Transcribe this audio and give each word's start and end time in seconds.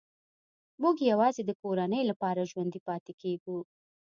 موږ 0.81 0.95
یوازې 1.11 1.41
د 1.45 1.51
کورنۍ 1.61 2.01
لپاره 2.09 2.49
ژوندي 2.51 2.79
پاتې 2.87 3.13
کېږو 3.21 3.57